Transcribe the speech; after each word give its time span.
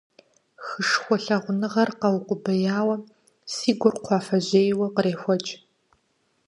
Хышхуэ 0.65 1.17
лъагъуныгъэр 1.23 1.89
къэукъубияуэ, 1.99 2.95
си 3.53 3.71
гур, 3.79 3.95
кхъуафэжьейуэ, 4.03 4.87
кърехуэкӀ. 4.95 5.51